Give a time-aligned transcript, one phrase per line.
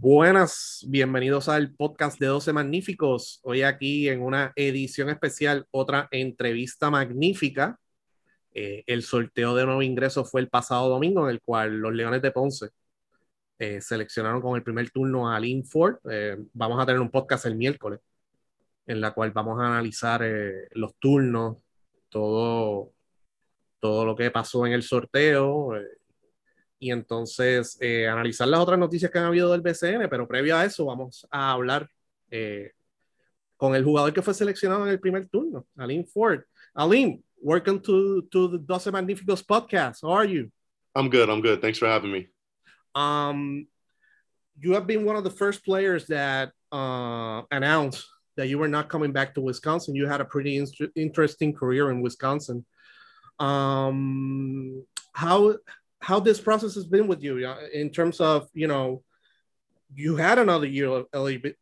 [0.00, 3.40] Buenas, bienvenidos al podcast de 12 Magníficos.
[3.44, 7.78] Hoy aquí en una edición especial, otra entrevista magnífica.
[8.54, 12.22] Eh, el sorteo de nuevo ingreso fue el pasado domingo, en el cual los Leones
[12.22, 12.70] de Ponce
[13.58, 15.96] eh, seleccionaron con el primer turno a Lynn Ford.
[16.10, 18.00] Eh, vamos a tener un podcast el miércoles,
[18.86, 20.24] en la cual vamos a analizar
[20.72, 21.58] los turnos,
[22.08, 22.92] todo,
[23.78, 25.74] todo lo que pasó en el sorteo
[26.82, 30.64] y entonces eh, analizar las otras noticias que han habido del BCN, pero previo a
[30.64, 31.88] eso vamos a hablar
[32.28, 32.72] eh,
[33.56, 36.40] con el jugador que fue seleccionado en el primer turno, Aline Ford.
[36.74, 40.02] Aline, welcome to, to the Doce Magnificos podcast.
[40.02, 40.50] How are you?
[40.96, 41.30] I'm good.
[41.30, 41.60] I'm good.
[41.60, 42.26] Thanks for having me.
[42.96, 43.68] Um,
[44.58, 48.04] you have been one of the first players that uh, announced
[48.36, 49.94] that you were not coming back to Wisconsin.
[49.94, 52.66] You had a pretty in interesting career in Wisconsin.
[53.38, 55.58] Um, how
[56.02, 59.02] how this process has been with you in terms of you know
[59.94, 61.06] you had another year of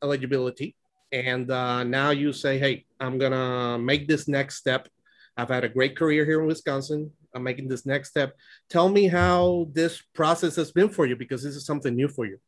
[0.03, 0.75] eligibility
[1.13, 4.89] and uh, now you say hey i'm gonna make this next step.
[5.37, 7.11] I've had a great career here in wisconsin.
[7.35, 8.37] I'm making this next step.
[8.69, 12.27] Tell me how this process has been for you because this is something new for
[12.27, 12.39] you.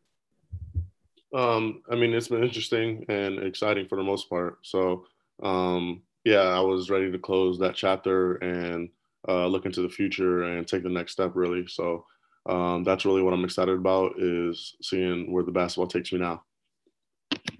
[1.35, 4.59] Um, i mean it's been interesting and exciting for the most part.
[4.63, 5.07] So
[5.43, 8.89] um, yeah i was ready to close that chapter and
[9.29, 11.67] uh, look into the future and take the next step really.
[11.67, 12.05] So
[12.47, 16.43] um, that's really what I'm excited about is seeing where the basketball takes me now.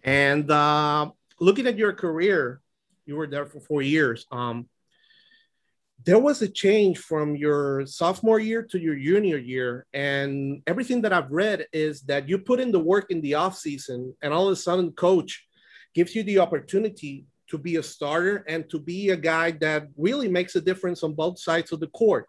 [0.05, 2.61] And uh, looking at your career,
[3.07, 4.27] you were there for four years.
[4.33, 4.69] Um,
[6.05, 9.87] there was a change from your sophomore year to your junior year.
[9.93, 13.57] And everything that I've read is that you put in the work in the off
[13.57, 15.47] season and all of a sudden coach
[15.95, 20.27] gives you the opportunity to be a starter and to be a guy that really
[20.27, 22.27] makes a difference on both sides of the court.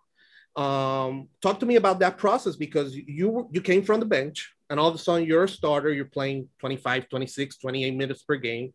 [0.58, 4.80] Um, talk to me about that process because you you came from the bench and
[4.80, 8.74] all of a sudden you're a starter, you're playing 25, 26, 28 minutes per game.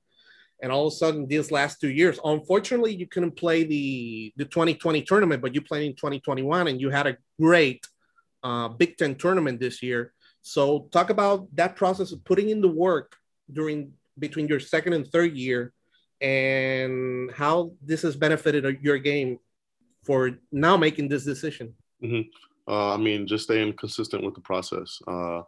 [0.60, 4.44] And all of a sudden, these last two years, unfortunately, you couldn't play the, the
[4.44, 7.86] 2020 tournament, but you played in 2021 and you had a great
[8.42, 10.12] uh, Big Ten tournament this year.
[10.42, 13.14] So, talk about that process of putting in the work
[13.52, 15.72] during between your second and third year
[16.20, 19.38] and how this has benefited your game
[20.04, 21.74] for now making this decision.
[22.02, 22.28] Mm-hmm.
[22.70, 25.00] Uh, I mean, just staying consistent with the process.
[25.06, 25.42] Uh,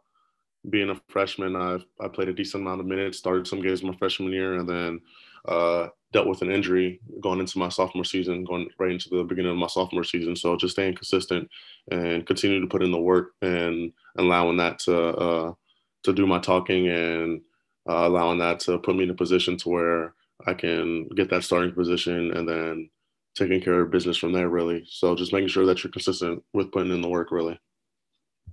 [0.68, 3.96] being a freshman, I've I played a decent amount of minutes, started some games my
[3.96, 5.00] freshman year, and then
[5.46, 9.52] uh, dealt with an injury going into my sophomore season, going right into the beginning
[9.52, 10.36] of my sophomore season.
[10.36, 11.48] So just staying consistent
[11.90, 15.52] and continue to put in the work and allowing that to uh,
[16.02, 17.40] to do my talking and
[17.88, 20.14] uh, allowing that to put me in a position to where
[20.46, 22.90] I can get that starting position and then
[23.34, 24.84] taking care of business from there, really.
[24.88, 27.58] So just making sure that you're consistent with putting in the work, really.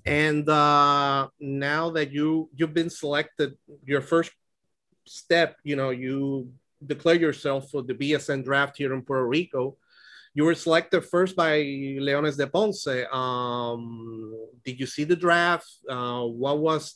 [0.06, 4.32] And uh, now that you you've been selected, your first
[5.06, 6.52] step, you know, you
[6.86, 9.78] declare yourself for the BSN draft here in Puerto Rico.
[10.34, 11.58] You were selected first by
[12.00, 12.88] Leones de Ponce.
[13.12, 15.68] Um, did you see the draft?
[15.90, 16.96] Uh, what was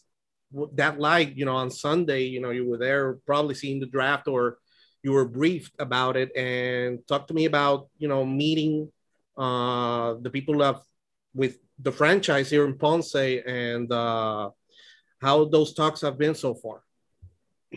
[0.73, 1.35] that like?
[1.35, 4.59] You know, on Sunday, you know, you were there, probably seeing the draft, or
[5.03, 8.91] you were briefed about it and talk to me about you know meeting
[9.37, 10.81] uh, the people of
[11.33, 14.49] with the franchise here in Ponce and uh,
[15.21, 16.83] how those talks have been so far.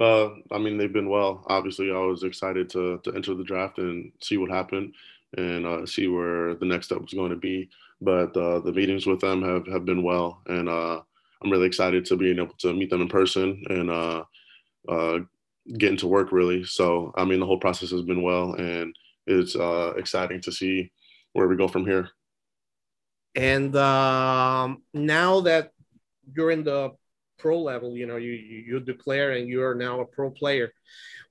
[0.01, 1.45] Uh, I mean, they've been well.
[1.47, 4.95] Obviously, I was excited to to enter the draft and see what happened
[5.37, 7.71] and uh, see where the next step was going to be.
[8.01, 11.01] But uh, the meetings with them have have been well, and uh,
[11.43, 14.25] I'm really excited to being able to meet them in person and uh,
[14.89, 15.19] uh,
[15.79, 16.65] getting to work really.
[16.65, 18.95] So I mean, the whole process has been well, and
[19.27, 20.93] it's uh, exciting to see
[21.33, 22.09] where we go from here.
[23.35, 25.73] And um, now that
[26.33, 26.93] you're in the
[27.39, 30.73] pro level, you know, you you declare and you are now a pro player.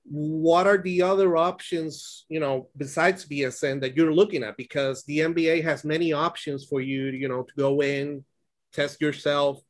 [0.06, 4.58] What are the other options, you know, besides BSN that you're looking at?
[4.58, 8.22] Because the NBA has many options for you, you know, to go in,
[8.74, 9.62] test yourself,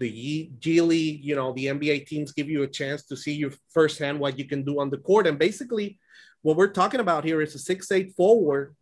[0.00, 3.52] the G League, you know, the NBA teams give you a chance to see you
[3.72, 5.26] firsthand what you can do on the court.
[5.26, 5.98] And basically,
[6.42, 8.74] what we're talking about here is a six-eight forward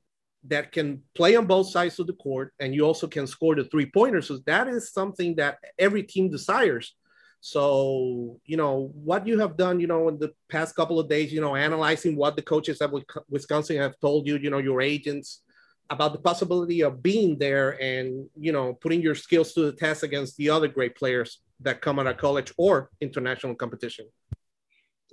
[0.45, 3.65] that can play on both sides of the court, and you also can score the
[3.65, 4.29] three pointers.
[4.29, 6.95] So that is something that every team desires.
[7.41, 11.33] So, you know, what you have done, you know, in the past couple of days,
[11.33, 12.91] you know, analyzing what the coaches at
[13.29, 15.43] Wisconsin have told you, you know, your agents,
[15.91, 20.03] about the possibility of being there and you know putting your skills to the test
[20.03, 24.07] against the other great players that come out of college or international competition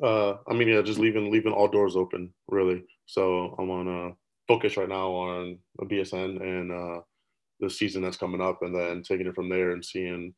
[0.04, 4.12] uh i mean yeah just leaving leaving all doors open really so i'm on a
[4.48, 7.02] focus right now on bsn and uh
[7.60, 10.34] the season that's coming up and then taking it from there and seeing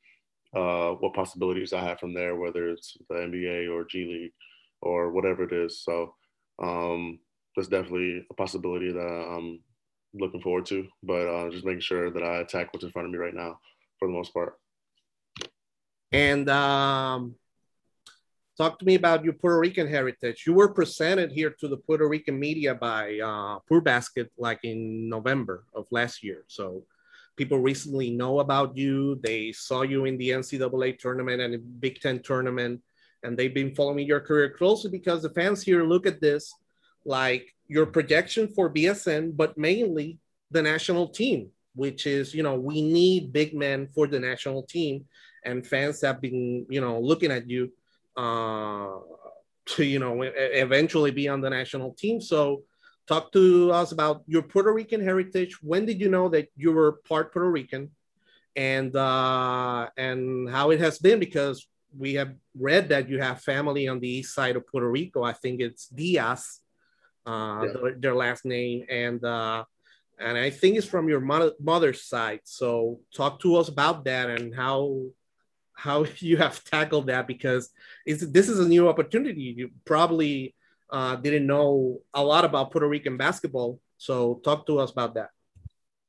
[0.55, 4.31] uh, what possibilities I have from there, whether it's the NBA or G League
[4.81, 5.83] or whatever it is.
[5.83, 6.15] So
[6.61, 7.19] um,
[7.55, 9.59] that's definitely a possibility that I'm
[10.19, 10.87] looking forward to.
[11.03, 13.59] But uh, just making sure that I attack what's in front of me right now
[13.99, 14.57] for the most part.
[16.11, 17.35] And um,
[18.57, 20.45] talk to me about your Puerto Rican heritage.
[20.45, 25.09] You were presented here to the Puerto Rican media by uh, Pure Basket like in
[25.09, 26.43] November of last year.
[26.47, 26.83] So
[27.35, 29.19] people recently know about you.
[29.23, 32.81] They saw you in the NCAA tournament and Big Ten tournament,
[33.23, 36.53] and they've been following your career closely because the fans here look at this
[37.05, 40.19] like your projection for BSN, but mainly
[40.51, 45.05] the national team, which is, you know, we need big men for the national team.
[45.45, 47.71] And fans have been, you know, looking at you
[48.15, 48.99] uh,
[49.65, 52.21] to, you know, eventually be on the national team.
[52.21, 52.63] So,
[53.07, 55.63] talk to us about your Puerto Rican heritage.
[55.63, 57.91] When did you know that you were part Puerto Rican,
[58.55, 61.19] and uh, and how it has been?
[61.19, 61.67] Because
[61.97, 65.23] we have read that you have family on the east side of Puerto Rico.
[65.23, 66.59] I think it's Diaz,
[67.27, 67.71] uh, yeah.
[67.74, 69.63] their, their, last name, and uh,
[70.19, 72.41] and I think it's from your mother, mother's side.
[72.44, 75.03] So talk to us about that and how
[75.74, 77.69] how you have tackled that because
[78.06, 79.53] it's, this is a new opportunity.
[79.57, 80.56] You probably
[80.89, 83.80] uh, didn't know a lot about Puerto Rican basketball.
[83.97, 85.30] So talk to us about that.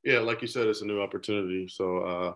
[0.05, 1.69] Yeah, like you said, it's a new opportunity.
[1.69, 2.35] So uh,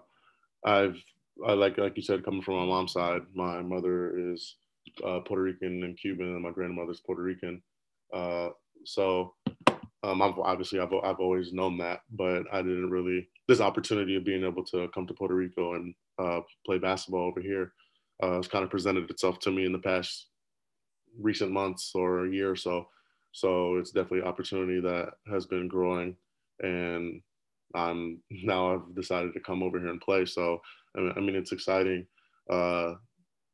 [0.68, 1.02] I've
[1.46, 4.56] I like like you said, coming from my mom's side, my mother is
[5.04, 7.62] uh, Puerto Rican and Cuban, and my grandmother's Puerto Rican.
[8.12, 8.50] Uh,
[8.84, 9.34] so
[10.04, 14.24] um, I've, obviously I've I've always known that, but I didn't really this opportunity of
[14.24, 17.72] being able to come to Puerto Rico and uh, play basketball over here
[18.22, 20.28] uh, has kind of presented itself to me in the past
[21.20, 22.88] recent months or a year or so.
[23.32, 26.16] So it's definitely an opportunity that has been growing,
[26.60, 27.22] and
[27.74, 30.24] I'm now I've decided to come over here and play.
[30.24, 30.60] So
[30.96, 32.06] I mean, it's exciting
[32.50, 32.94] uh,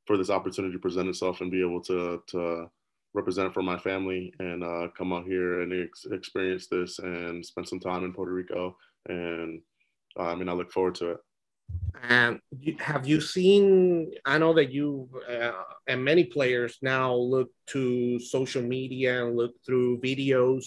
[0.07, 2.71] for this opportunity to present itself and be able to to
[3.15, 7.69] represent for my family and uh, come out here and ex- experience this and spend
[7.69, 8.77] some time in Puerto Rico.
[9.09, 9.61] And
[10.19, 11.19] uh, I mean, I look forward to it.
[12.03, 12.41] And
[12.79, 14.13] have you seen?
[14.25, 15.53] I know that you uh,
[15.87, 20.65] and many players now look to social media and look through videos.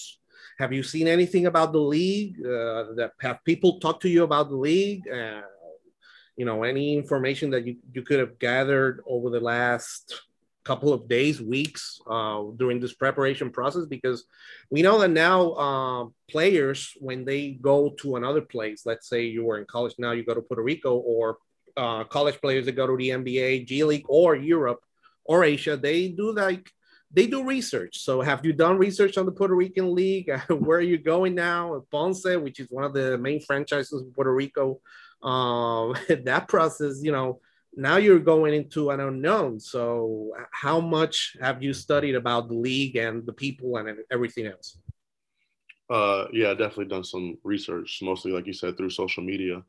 [0.60, 2.36] Have you seen anything about the league?
[2.40, 5.08] Uh, that have people talked to you about the league?
[5.10, 5.42] Uh,
[6.38, 10.22] you know, any information that you, you could have gathered over the last
[10.63, 14.25] couple of days, weeks uh, during this preparation process because
[14.69, 19.44] we know that now uh, players, when they go to another place, let's say you
[19.44, 21.38] were in college now, you go to Puerto Rico, or
[21.78, 24.81] uh, college players that go to the NBA, G League, or Europe
[25.25, 26.69] or Asia, they do like
[27.14, 28.00] they do research.
[28.00, 30.31] So, have you done research on the Puerto Rican League?
[30.50, 31.84] Where are you going now?
[31.92, 34.80] Ponce, which is one of the main franchises in Puerto Rico.
[35.22, 37.42] Um, that process, you know,
[37.75, 39.59] now you're going into an unknown.
[39.59, 44.77] So, how much have you studied about the league and the people and everything else?
[45.89, 49.62] Uh, yeah, definitely done some research, mostly like you said through social media,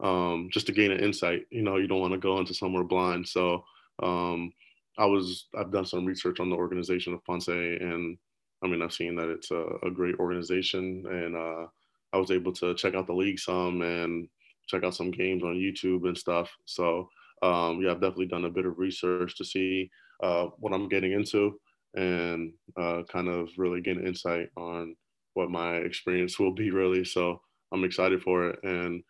[0.00, 1.46] um, just to gain an insight.
[1.50, 3.26] You know, you don't want to go into somewhere blind.
[3.28, 3.64] So,
[4.02, 4.52] um,
[4.98, 8.18] I was I've done some research on the organization of Ponce, and
[8.62, 11.66] I mean I've seen that it's a, a great organization, and uh,
[12.12, 14.28] I was able to check out the league some and
[14.68, 16.50] check out some games on YouTube and stuff.
[16.66, 17.08] So
[17.42, 19.90] um, yeah, I've definitely done a bit of research to see
[20.22, 21.58] uh, what I'm getting into
[21.94, 24.96] and uh, kind of really get an insight on
[25.34, 27.04] what my experience will be really.
[27.04, 27.40] So
[27.72, 29.02] I'm excited for it and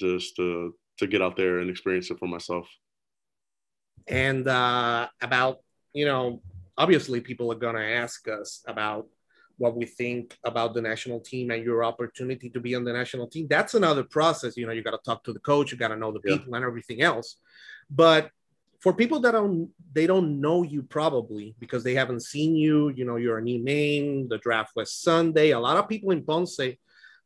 [0.00, 2.68] just to, to get out there and experience it for myself.
[4.08, 5.58] And uh, about,
[5.92, 6.42] you know,
[6.76, 9.06] obviously people are going to ask us about
[9.56, 13.28] what we think about the national team and your opportunity to be on the national
[13.28, 13.46] team.
[13.48, 14.56] That's another process.
[14.56, 16.50] You know, you got to talk to the coach, you got to know the people
[16.50, 16.56] yeah.
[16.56, 17.36] and everything else.
[17.90, 18.30] But
[18.80, 23.04] for people that don't they don't know you probably because they haven't seen you, you
[23.04, 25.50] know, you're a new name, the draft was Sunday.
[25.50, 26.58] A lot of people in Ponce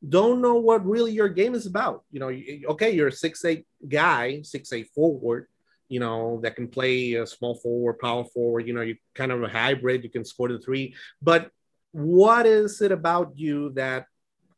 [0.07, 2.05] don't know what really your game is about.
[2.11, 2.31] You know,
[2.73, 5.49] okay, you're a six eight guy, six eight forward,
[5.89, 8.67] you know, that can play a small forward, power forward.
[8.67, 10.05] You know, you're kind of a hybrid.
[10.05, 10.95] You can score the three.
[11.23, 11.51] But
[11.93, 14.07] what is it about you that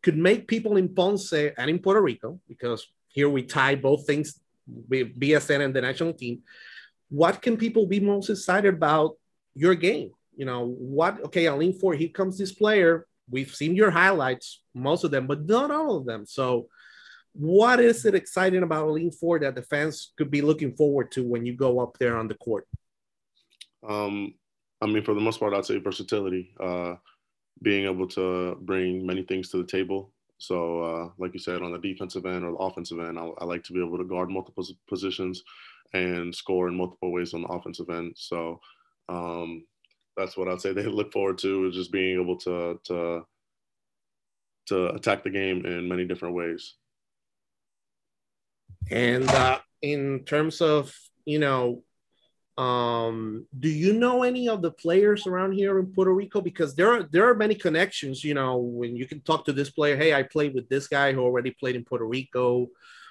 [0.03, 4.40] could make people in Ponce and in Puerto Rico, because here we tie both things
[4.91, 6.43] BSN and the national team,
[7.09, 9.17] what can people be most excited about
[9.55, 10.11] your game?
[10.37, 13.07] You know, what, okay, on lean four, here comes this player.
[13.29, 16.25] We've seen your highlights, most of them, but not all of them.
[16.27, 16.69] So,
[17.33, 21.25] what is it exciting about lean four that the fans could be looking forward to
[21.25, 22.67] when you go up there on the court?
[23.87, 24.35] Um,
[24.81, 26.95] I mean, for the most part, I'd say versatility, uh,
[27.63, 30.13] being able to bring many things to the table.
[30.41, 33.45] So, uh, like you said, on the defensive end or the offensive end, I, I,
[33.45, 35.43] like to be able to guard multiple positions
[35.93, 38.15] and score in multiple ways on the offensive end.
[38.17, 38.59] So
[39.11, 39.67] um,
[40.17, 43.27] that's what I'd say they look forward to is just being able to to
[44.69, 46.75] to attack the game in many different ways.
[48.91, 51.83] And uh, in terms of you know
[52.59, 56.41] um, do you know any of the players around here in Puerto Rico?
[56.41, 58.25] Because there are there are many connections.
[58.25, 61.13] You know, when you can talk to this player, hey, I played with this guy
[61.13, 62.69] who already played in Puerto Rico,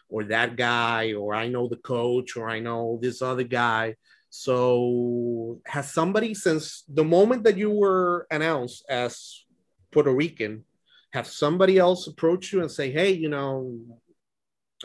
[0.09, 3.95] or that guy, or I know the coach, or I know this other guy.
[4.29, 9.45] So, has somebody since the moment that you were announced as
[9.91, 10.63] Puerto Rican,
[11.13, 13.79] have somebody else approached you and say, hey, you know,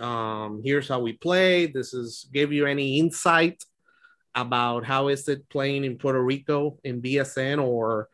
[0.00, 1.66] um, here's how we play.
[1.66, 3.62] This is give you any insight
[4.34, 8.08] about how is it playing in Puerto Rico in BSN or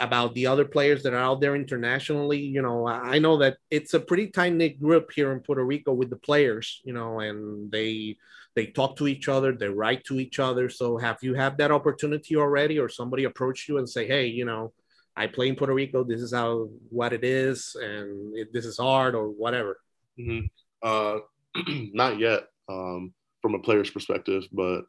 [0.00, 2.40] about the other players that are out there internationally.
[2.40, 5.92] You know, I know that it's a pretty tight knit group here in Puerto Rico
[5.92, 8.16] with the players, you know, and they
[8.56, 10.68] they talk to each other, they write to each other.
[10.68, 14.44] So have you had that opportunity already or somebody approached you and say, hey, you
[14.44, 14.72] know,
[15.14, 18.78] I play in Puerto Rico, this is how what it is and it, this is
[18.78, 19.78] hard or whatever?
[20.18, 20.46] Mm-hmm.
[20.82, 21.18] Uh,
[21.92, 24.82] not yet um, from a player's perspective, but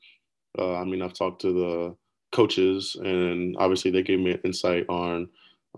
[0.58, 1.96] uh, I mean, I've talked to the
[2.32, 5.30] coaches, and obviously they gave me an insight on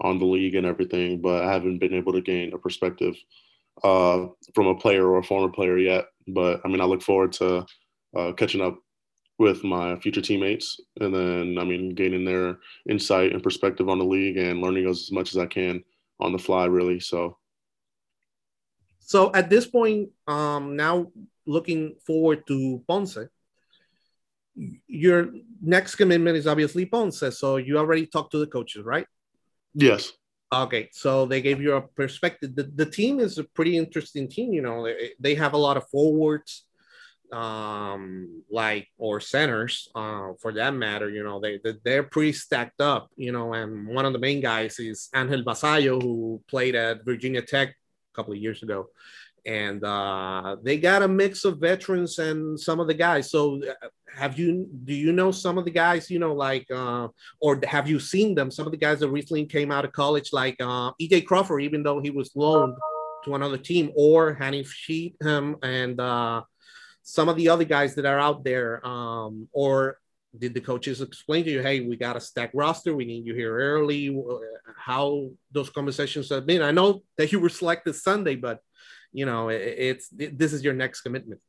[0.02, 3.16] on the league and everything, but I haven't been able to gain a perspective
[3.84, 6.06] uh, from a player or a former player yet.
[6.28, 7.66] But I mean, I look forward to
[8.18, 8.80] uh, catching up
[9.40, 12.58] with my future teammates, and then I mean, gaining their
[12.90, 15.84] insight and perspective on the league and learning as much as I can
[16.20, 17.00] on the fly, really.
[17.00, 17.38] So.
[19.06, 21.12] So at this point, um, now
[21.46, 23.18] looking forward to Ponce,
[24.56, 25.30] your
[25.62, 27.24] next commitment is obviously Ponce.
[27.32, 29.08] So you already talked to the coaches, right?
[29.74, 30.12] Yes.
[30.54, 32.56] Okay, so they gave you a perspective.
[32.56, 34.54] The, the team is a pretty interesting team.
[34.54, 36.66] You know, they, they have a lot of forwards,
[37.32, 41.10] um, like or centers, uh, for that matter.
[41.10, 43.10] You know, they, they they're pretty stacked up.
[43.16, 47.42] You know, and one of the main guys is Angel Basayo, who played at Virginia
[47.42, 48.90] Tech a couple of years ago
[49.46, 53.30] and uh, they got a mix of veterans and some of the guys.
[53.30, 56.10] So, uh, have you do you know some of the guys?
[56.10, 57.08] You know, like uh,
[57.42, 58.52] or have you seen them?
[58.52, 61.84] Some of the guys that recently came out of college, like uh, EJ Crawford, even
[61.84, 62.76] though he was loaned
[63.26, 66.44] to another team, or Hanif Sheetham, and uh,
[67.02, 69.98] some of the other guys that are out there, um, or
[70.38, 73.36] did the coaches explain to you, hey, we got a stack roster, we need you
[73.36, 74.16] here early?
[74.76, 76.62] How those conversations have been?
[76.62, 78.60] I know that you were selected Sunday, but
[79.14, 81.40] you know, it, it's it, this is your next commitment.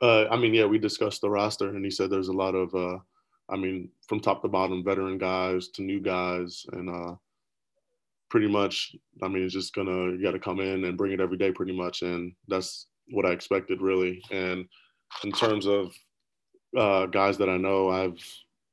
[0.00, 2.74] Uh, I mean, yeah, we discussed the roster, and he said there's a lot of,
[2.74, 2.98] uh,
[3.48, 7.14] I mean, from top to bottom, veteran guys to new guys, and uh,
[8.28, 11.20] pretty much, I mean, it's just gonna you got to come in and bring it
[11.20, 14.22] every day, pretty much, and that's what I expected, really.
[14.30, 14.66] And
[15.24, 15.94] in terms of
[16.76, 18.18] uh, guys that I know, I've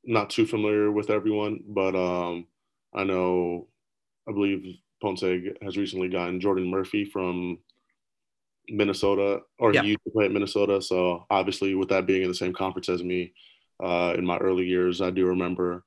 [0.03, 2.47] not too familiar with everyone, but um,
[2.93, 3.67] I know,
[4.27, 5.23] I believe Ponce
[5.61, 7.59] has recently gotten Jordan Murphy from
[8.67, 10.81] Minnesota, or he used to play at Minnesota.
[10.81, 13.33] So obviously, with that being in the same conference as me,
[13.83, 15.83] uh, in my early years, I do remember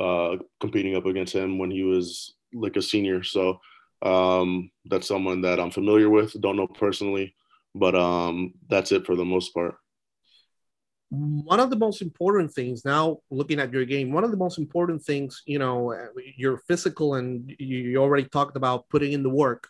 [0.00, 3.22] uh, competing up against him when he was like a senior.
[3.22, 3.60] So
[4.02, 6.40] um, that's someone that I'm familiar with.
[6.40, 7.34] Don't know personally,
[7.74, 9.76] but um, that's it for the most part.
[11.10, 14.58] One of the most important things now, looking at your game, one of the most
[14.58, 15.92] important things, you know,
[16.36, 19.68] you're physical, and you already talked about putting in the work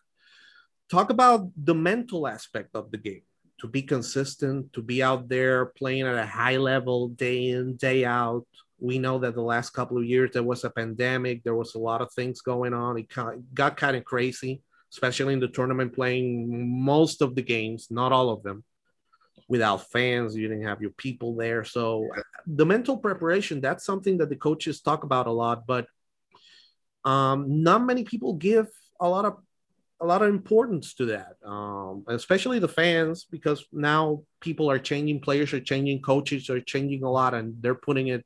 [0.90, 3.22] talk about the mental aspect of the game
[3.60, 8.04] to be consistent, to be out there playing at a high level day in, day
[8.04, 8.46] out.
[8.78, 11.78] We know that the last couple of years there was a pandemic, there was a
[11.78, 12.98] lot of things going on.
[12.98, 13.08] It
[13.54, 18.30] got kind of crazy, especially in the tournament, playing most of the games, not all
[18.30, 18.64] of them,
[19.50, 20.36] without fans.
[20.36, 21.64] You didn't have your people there.
[21.64, 22.08] So
[22.46, 25.86] the mental preparation, that's something that the coaches talk about a lot, but
[27.04, 28.68] um, not many people give
[29.00, 29.34] a lot of
[30.02, 35.20] a lot of importance to that, um, especially the fans, because now people are changing,
[35.20, 38.24] players are changing, coaches are changing a lot, and they're putting it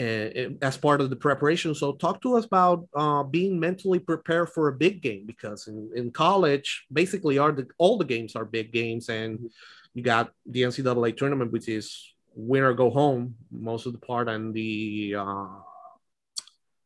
[0.00, 1.76] uh, as part of the preparation.
[1.76, 5.90] So, talk to us about uh, being mentally prepared for a big game, because in,
[5.94, 9.38] in college, basically, are the, all the games are big games, and
[9.96, 14.28] you got the NCAA tournament, which is win or go home most of the part,
[14.28, 15.46] and the uh,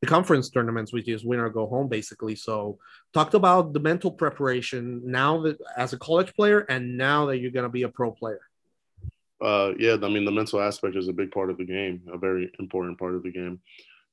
[0.01, 2.37] the conference tournaments, which is win or go home, basically.
[2.37, 2.79] So,
[3.13, 7.51] talked about the mental preparation now that as a college player, and now that you're
[7.51, 8.43] going to be a pro player.
[9.43, 12.17] Uh, yeah, I mean, the mental aspect is a big part of the game, a
[12.17, 13.59] very important part of the game,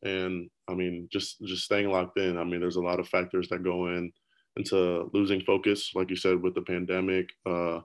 [0.01, 2.35] and I mean, just just staying locked in.
[2.35, 4.11] I mean, there's a lot of factors that go in
[4.55, 7.29] into losing focus, like you said, with the pandemic.
[7.45, 7.81] Uh,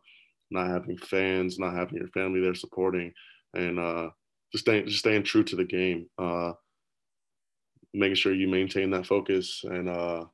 [0.52, 3.12] not having fans, not having your family there supporting,
[3.54, 4.11] and uh,
[4.52, 6.06] just staying just staying true to the game.
[6.18, 6.52] Uh,
[7.94, 10.25] making sure you maintain that focus and uh,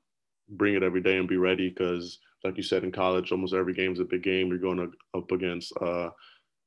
[0.50, 3.74] bring it every day and be ready because like you said in college almost every
[3.74, 6.08] game is a big game you're going up against uh,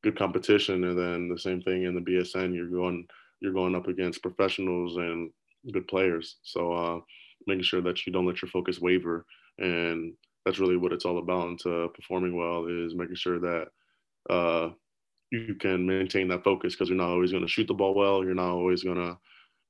[0.04, 3.06] good competition and then the same thing in the bsn you're going
[3.40, 5.32] you're going up against professionals and
[5.72, 7.00] good players so uh,
[7.48, 9.26] making sure that you don't let your focus waver
[9.60, 10.14] and
[10.46, 13.68] that's really what it's all about into performing well is making sure that
[14.30, 14.70] uh,
[15.32, 18.24] you can maintain that focus because you're not always going to shoot the ball well
[18.24, 19.18] you're not always going to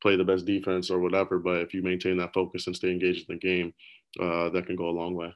[0.02, 1.40] play the best defense or whatever.
[1.40, 3.74] But if you maintain that focus and stay engaged in the game,
[4.20, 5.34] uh, that can go a long way.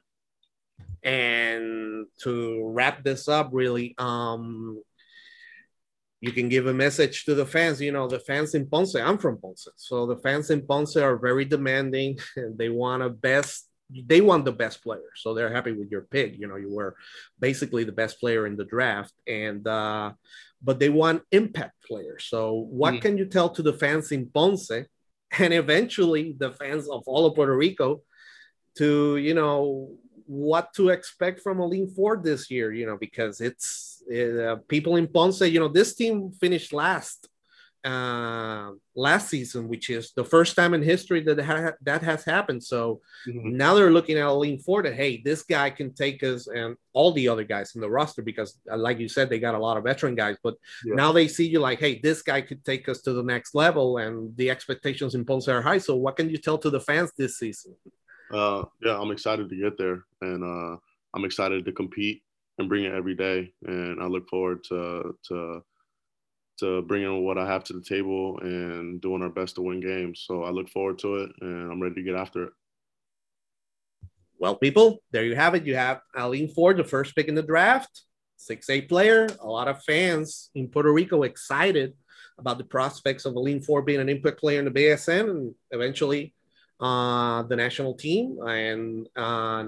[1.02, 4.82] And to wrap this up, really, um,
[6.20, 7.80] you can give a message to the fans.
[7.80, 8.94] You know, the fans in Ponce.
[8.96, 12.18] I'm from Ponce, so the fans in Ponce are very demanding.
[12.56, 13.68] They want a best.
[13.90, 16.38] They want the best player, so they're happy with your pick.
[16.38, 16.96] You know, you were
[17.38, 20.12] basically the best player in the draft, and uh,
[20.62, 22.24] but they want impact players.
[22.24, 24.70] So, what mm can you tell to the fans in Ponce
[25.38, 28.02] and eventually the fans of all of Puerto Rico
[28.78, 29.90] to, you know,
[30.26, 35.06] what to expect from Aleem Ford this year, you know, because it's uh, people in
[35.06, 37.28] Ponce, you know, this team finished last
[37.86, 42.62] uh, last season, which is the first time in history that ha- that has happened.
[42.64, 43.56] So mm-hmm.
[43.56, 44.86] now they're looking at Aleem Ford.
[44.92, 48.58] Hey, this guy can take us and all the other guys in the roster because,
[48.70, 50.36] uh, like you said, they got a lot of veteran guys.
[50.42, 50.96] But yeah.
[50.96, 53.98] now they see you like, hey, this guy could take us to the next level,
[53.98, 55.78] and the expectations in Ponce are high.
[55.78, 57.76] So what can you tell to the fans this season?
[58.32, 60.76] Uh, yeah, I'm excited to get there, and uh,
[61.14, 62.24] I'm excited to compete
[62.58, 65.62] and bring it every day, and I look forward to to
[66.58, 70.24] to bringing what I have to the table and doing our best to win games.
[70.26, 72.52] So I look forward to it and I'm ready to get after it.
[74.38, 75.64] Well, people, there you have it.
[75.64, 78.02] You have Aleem Ford, the first pick in the draft,
[78.38, 79.26] 6'8 player.
[79.40, 81.94] A lot of fans in Puerto Rico excited
[82.38, 86.34] about the prospects of Aleem Ford being an impact player in the BSN and eventually
[86.80, 88.38] uh, the national team.
[88.46, 89.64] And uh,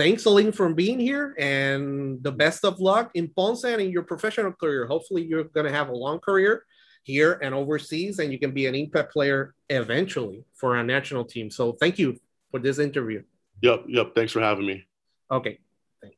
[0.00, 4.02] thanks, Aleem, for being here and the best of luck in Ponce and in your
[4.02, 4.86] professional career.
[4.86, 6.64] Hopefully, you're going to have a long career
[7.02, 11.50] here and overseas, and you can be an impact player eventually for our national team.
[11.50, 12.16] So, thank you
[12.50, 13.22] for this interview.
[13.60, 14.14] Yep, yep.
[14.14, 14.86] Thanks for having me.
[15.30, 15.58] Okay.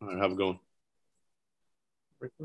[0.01, 0.59] All right, have a good one.